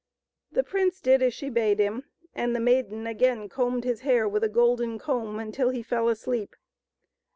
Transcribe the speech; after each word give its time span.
The 0.51 0.63
prince 0.63 0.99
did 0.99 1.21
as 1.21 1.31
she 1.31 1.51
bade 1.51 1.77
him, 1.77 2.05
and 2.33 2.55
the 2.55 2.59
maiden 2.59 3.05
again 3.05 3.47
combed 3.47 3.83
his 3.83 4.01
hair 4.01 4.27
with 4.27 4.43
a 4.43 4.49
golden 4.49 4.97
comb 4.97 5.37
until 5.37 5.69
he 5.69 5.83
fell 5.83 6.09
asleep. 6.09 6.55